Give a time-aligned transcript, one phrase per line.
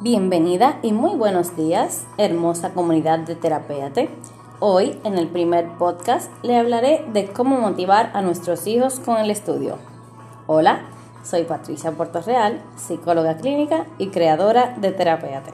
[0.00, 4.08] Bienvenida y muy buenos días, hermosa comunidad de Terapéate.
[4.60, 9.28] Hoy, en el primer podcast, le hablaré de cómo motivar a nuestros hijos con el
[9.28, 9.76] estudio.
[10.46, 10.82] Hola,
[11.24, 11.92] soy Patricia
[12.24, 15.50] Real, psicóloga clínica y creadora de Terapéate.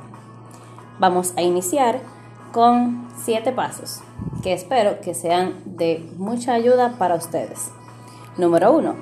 [0.99, 2.01] Vamos a iniciar
[2.53, 4.03] con siete pasos
[4.43, 7.71] que espero que sean de mucha ayuda para ustedes.
[8.37, 8.95] Número 1.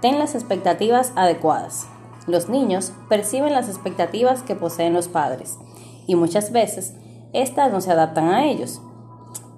[0.00, 1.86] Ten las expectativas adecuadas.
[2.26, 5.58] Los niños perciben las expectativas que poseen los padres
[6.06, 6.94] y muchas veces
[7.32, 8.80] éstas no se adaptan a ellos.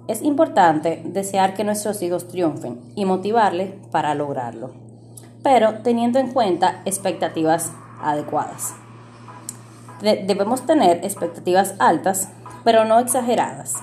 [0.07, 4.71] Es importante desear que nuestros hijos triunfen y motivarles para lograrlo,
[5.43, 8.73] pero teniendo en cuenta expectativas adecuadas.
[10.01, 12.29] debemos tener expectativas altas,
[12.63, 13.75] pero no exageradas,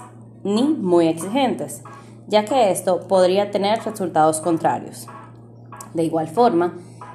[0.45, 1.83] ni muy exigentes,
[2.29, 5.07] ya que esto podría tener resultados contrarios.
[5.95, 6.75] De igual forma,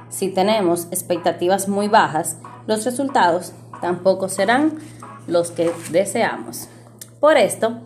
[0.09, 4.79] si tenemos expectativas muy bajas, los resultados tampoco serán
[5.27, 6.69] los que deseamos.
[7.19, 7.79] Por esto,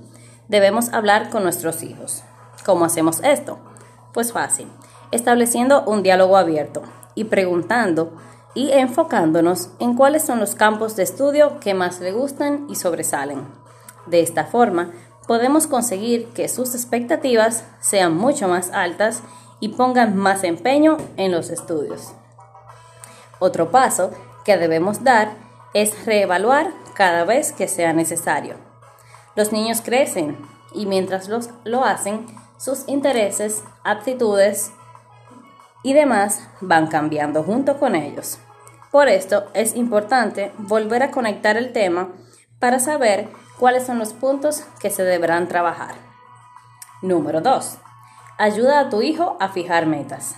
[0.48, 2.23] debemos hablar con nuestros hijos.
[2.66, 3.60] ¿Cómo hacemos esto?
[4.14, 4.68] Pues fácil,
[5.12, 6.84] estableciendo un diálogo abierto
[7.16, 8.14] y preguntando
[8.54, 13.45] y enfocándonos en cuáles son los campos de estudio que más le gustan y sobresalen.
[14.08, 14.92] De esta forma,
[15.28, 19.23] podemos conseguir que sus expectativas sean mucho más altas
[19.60, 22.14] y pongan más empeño en los estudios.
[23.44, 24.11] Otro paso
[24.45, 25.31] que debemos dar
[25.73, 28.53] es reevaluar cada vez que sea necesario.
[29.36, 30.38] Los niños crecen
[30.75, 34.72] y mientras los, lo hacen, sus intereses, aptitudes
[35.81, 38.38] y demás van cambiando junto con ellos.
[38.92, 42.09] Por esto es importante volver a conectar el tema
[42.59, 45.95] para saber cuáles son los puntos que se deberán trabajar.
[47.02, 47.80] Número 2.
[48.38, 50.36] Ayuda a tu hijo a fijar metas.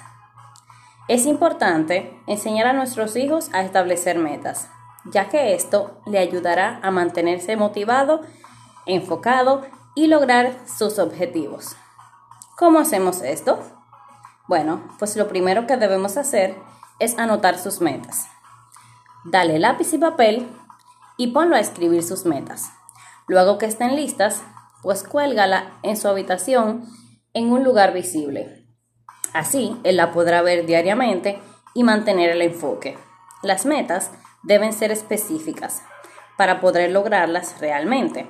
[1.09, 4.69] Es importante enseñar a nuestros hijos a establecer metas,
[5.03, 8.21] ya que esto le ayudará a mantenerse motivado,
[8.85, 9.63] enfocado
[9.95, 11.75] y lograr sus objetivos.
[12.57, 13.59] ¿Cómo hacemos esto?
[14.47, 16.55] Bueno, pues lo primero que debemos hacer
[17.00, 18.28] es anotar sus metas.
[19.25, 20.47] Dale lápiz y papel
[21.17, 22.72] y ponlo a escribir sus metas.
[23.28, 24.41] Luego que estén listas,
[24.81, 26.85] pues cuélgala en su habitación
[27.33, 28.62] en un lugar visible.
[29.33, 31.39] Así, él la podrá ver diariamente
[31.73, 32.97] y mantener el enfoque.
[33.41, 34.11] Las metas
[34.44, 35.81] deben ser específicas
[36.38, 38.27] para poder lograrlas realmente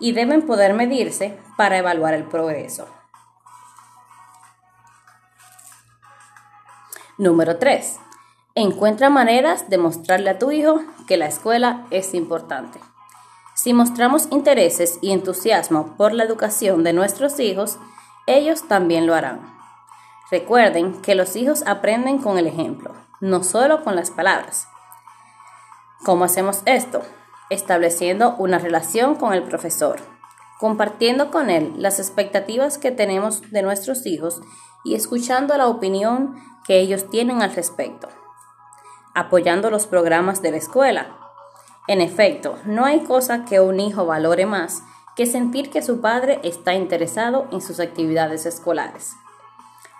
[0.00, 2.86] y deben poder medirse para evaluar el progreso.
[7.18, 7.98] Número 3.
[8.54, 12.78] Encuentra maneras de mostrarle a tu hijo que la escuela es importante.
[13.54, 17.76] Si mostramos intereses y entusiasmo por la educación de nuestros hijos,
[18.26, 19.57] ellos también lo harán.
[20.30, 24.68] Recuerden que los hijos aprenden con el ejemplo, no solo con las palabras.
[26.04, 27.00] ¿Cómo hacemos esto?
[27.48, 30.00] Estableciendo una relación con el profesor,
[30.60, 34.42] compartiendo con él las expectativas que tenemos de nuestros hijos
[34.84, 36.36] y escuchando la opinión
[36.66, 38.08] que ellos tienen al respecto,
[39.14, 41.16] apoyando los programas de la escuela.
[41.86, 44.82] En efecto, no hay cosa que un hijo valore más
[45.16, 49.16] que sentir que su padre está interesado en sus actividades escolares.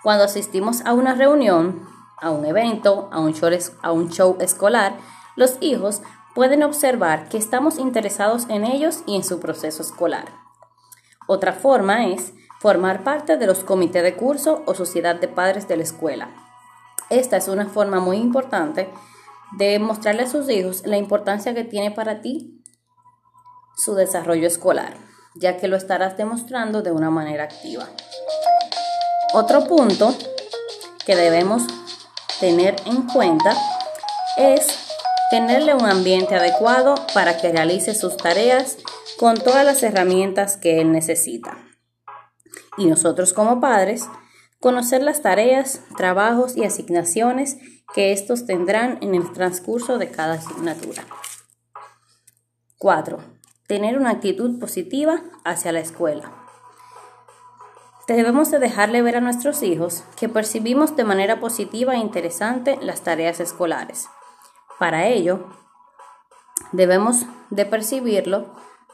[0.03, 1.87] Cuando asistimos a una reunión,
[2.21, 3.49] a un evento, a un show,
[3.81, 4.97] a un show escolar,
[5.35, 6.01] los hijos
[6.35, 10.25] pueden observar que estamos interesados en ellos y en su proceso escolar.
[11.27, 15.77] Otra forma es formar parte de los comités de curso o sociedad de padres de
[15.77, 16.29] la escuela.
[17.09, 18.89] Esta es una forma muy importante
[19.57, 22.63] de mostrarle a sus hijos la importancia que tiene para ti
[23.75, 24.95] su desarrollo escolar,
[25.35, 27.87] ya que lo estarás demostrando de una manera activa.
[29.31, 30.15] Otro punto
[31.05, 31.61] que debemos
[32.39, 33.55] tener en cuenta
[34.37, 34.65] es
[35.29, 38.77] tenerle un ambiente adecuado para que realice sus tareas
[39.19, 41.59] con todas las herramientas que él necesita.
[42.79, 44.07] Y nosotros como padres,
[44.59, 47.57] conocer las tareas, trabajos y asignaciones
[47.93, 51.05] que estos tendrán en el transcurso de cada asignatura.
[52.79, 53.19] 4.
[53.67, 56.38] Tener una actitud positiva hacia la escuela
[58.13, 63.01] debemos de dejarle ver a nuestros hijos que percibimos de manera positiva e interesante las
[63.01, 64.07] tareas escolares.
[64.79, 65.47] Para ello,
[66.71, 68.47] debemos de percibirlo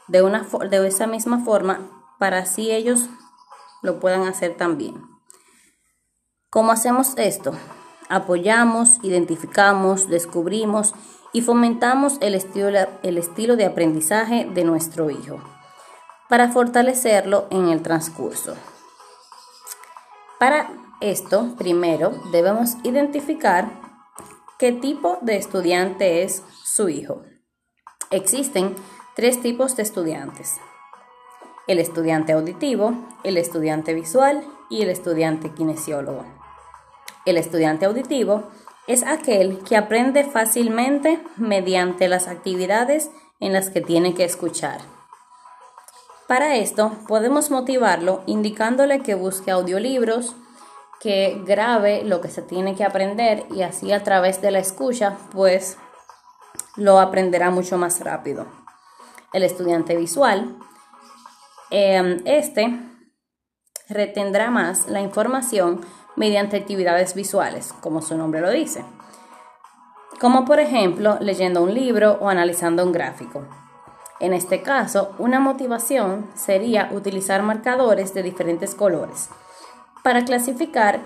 [0.08, 1.80] de, una, de esa misma forma
[2.18, 3.08] para así ellos
[3.82, 5.02] lo puedan hacer también.
[6.50, 7.52] ¿Cómo hacemos esto?
[8.08, 10.94] Apoyamos, identificamos, descubrimos
[11.32, 12.70] y fomentamos el estilo,
[13.02, 15.38] el estilo de aprendizaje de nuestro hijo
[16.28, 18.54] para fortalecerlo en el transcurso.
[20.38, 20.68] Para
[21.00, 23.70] esto, primero debemos identificar
[24.58, 27.22] qué tipo de estudiante es su hijo.
[28.10, 28.74] Existen
[29.14, 30.56] tres tipos de estudiantes.
[31.66, 32.94] El estudiante auditivo,
[33.24, 36.24] el estudiante visual y el estudiante kinesiólogo.
[37.24, 38.44] El estudiante auditivo
[38.86, 43.10] es aquel que aprende fácilmente mediante las actividades
[43.40, 44.95] en las que tiene que escuchar.
[46.28, 50.34] Para esto podemos motivarlo indicándole que busque audiolibros,
[51.00, 55.18] que grabe lo que se tiene que aprender y así a través de la escucha
[55.30, 55.78] pues
[56.74, 58.46] lo aprenderá mucho más rápido.
[59.32, 60.56] El estudiante visual,
[61.70, 62.76] em, este
[63.88, 65.80] retendrá más la información
[66.16, 68.84] mediante actividades visuales, como su nombre lo dice,
[70.20, 73.46] como por ejemplo leyendo un libro o analizando un gráfico.
[74.18, 79.28] En este caso, una motivación sería utilizar marcadores de diferentes colores
[80.02, 81.00] para clasificar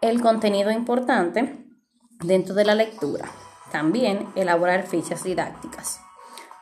[0.00, 1.64] el contenido importante
[2.20, 3.28] dentro de la lectura.
[3.70, 6.00] También elaborar fichas didácticas.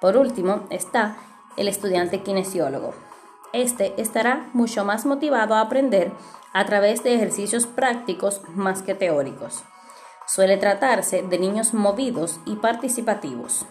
[0.00, 1.17] Por último está
[1.56, 2.94] el estudiante kinesiólogo.
[3.52, 6.12] Este estará mucho más motivado a aprender
[6.52, 9.64] a través de ejercicios prácticos más que teóricos.
[10.26, 13.66] Suele tratarse de niños movidos y participativos.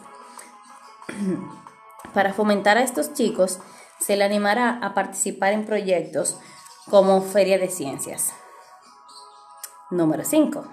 [2.13, 3.59] Para fomentar a estos chicos,
[3.99, 6.39] se le animará a participar en proyectos
[6.89, 8.33] como Feria de Ciencias.
[9.91, 10.63] Número 5.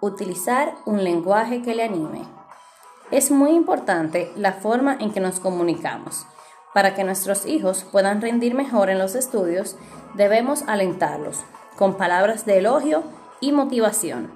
[0.00, 2.22] Utilizar un lenguaje que le anime.
[3.10, 6.26] Es muy importante la forma en que nos comunicamos.
[6.74, 9.76] Para que nuestros hijos puedan rendir mejor en los estudios,
[10.14, 11.38] debemos alentarlos
[11.76, 13.04] con palabras de elogio
[13.40, 14.30] y motivación.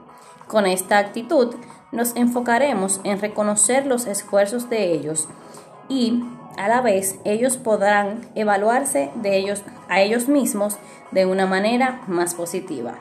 [0.47, 1.55] Con esta actitud,
[1.91, 5.29] nos enfocaremos en reconocer los esfuerzos de ellos
[5.93, 6.25] y
[6.57, 10.79] a la vez ellos podrán evaluarse de ellos a ellos mismos
[11.11, 12.95] de una manera más positiva.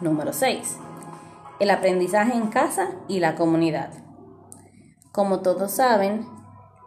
[0.00, 0.76] Número 6.
[1.58, 3.90] El aprendizaje en casa y la comunidad.
[5.10, 6.26] Como todos saben,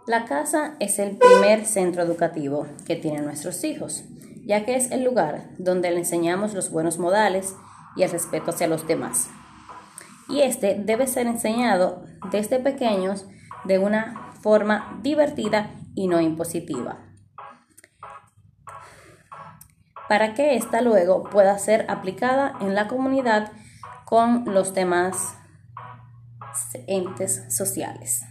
[0.05, 4.03] la casa es el primer centro educativo que tienen nuestros hijos,
[4.45, 7.55] ya que es el lugar donde le enseñamos los buenos modales
[7.95, 9.29] y el respeto hacia los demás.
[10.29, 13.25] Y este debe ser enseñado desde pequeños
[13.65, 16.99] de una forma divertida y no impositiva.
[20.09, 23.53] Para que ésta luego pueda ser aplicada en la comunidad
[24.05, 25.37] con los demás
[26.87, 28.25] entes sociales.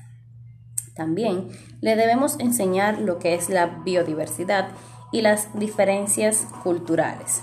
[0.94, 1.48] También
[1.80, 4.68] le debemos enseñar lo que es la biodiversidad
[5.12, 7.42] y las diferencias culturales.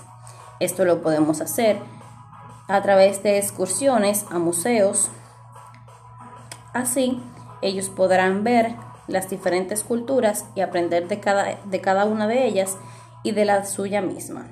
[0.60, 1.80] Esto lo podemos hacer
[2.68, 5.10] a través de excursiones a museos.
[6.72, 7.20] Así
[7.62, 8.76] ellos podrán ver
[9.08, 12.78] las diferentes culturas y aprender de cada, de cada una de ellas
[13.24, 14.48] y de la suya misma.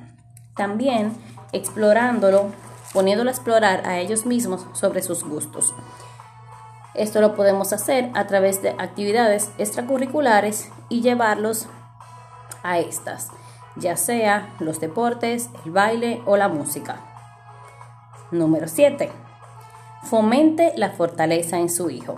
[0.56, 1.13] También
[1.51, 2.51] explorándolo,
[2.94, 5.74] poniéndolo a explorar a ellos mismos sobre sus gustos.
[6.94, 11.68] Esto lo podemos hacer a través de actividades extracurriculares y llevarlos
[12.63, 13.30] a estas,
[13.75, 17.00] ya sea los deportes, el baile o la música.
[18.31, 19.12] Número 7.
[20.03, 22.18] Fomente la fortaleza en su hijo.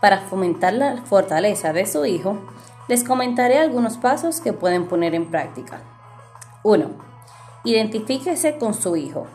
[0.00, 2.38] Para fomentar la fortaleza de su hijo,
[2.88, 5.80] les comentaré algunos pasos que pueden poner en práctica.
[6.62, 6.90] 1.
[7.64, 9.26] Identifíquese con su hijo,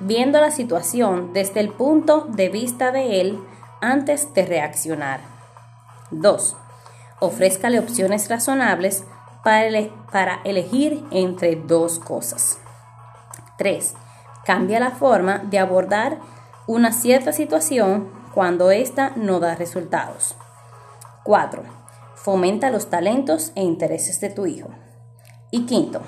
[0.00, 3.40] viendo la situación desde el punto de vista de él
[3.80, 5.20] antes de reaccionar.
[6.10, 6.56] 2.
[7.20, 9.04] Ofrézcale opciones razonables
[9.42, 12.58] para, elegir entre dos cosas.
[13.56, 13.94] 3.
[14.44, 16.18] Cambia la forma de abordar
[16.66, 20.36] una cierta situación cuando ésta no da resultados.
[21.24, 21.60] 4.
[22.14, 24.68] Fomenta los talentos e intereses de tu hijo.
[25.50, 26.02] Y quinto,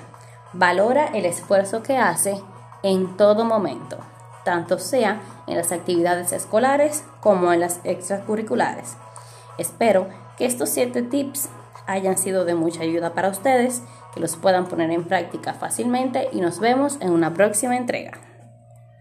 [0.53, 2.41] valora el esfuerzo que hace
[2.83, 3.97] en todo momento,
[4.45, 8.95] tanto sea en las actividades escolares como en las extracurriculares.
[9.57, 10.07] Espero
[10.37, 11.49] que estos 7 tips
[11.85, 13.81] hayan sido de mucha ayuda para ustedes,
[14.13, 18.30] que los puedan poner en práctica fácilmente y nos vemos en una próxima entrega.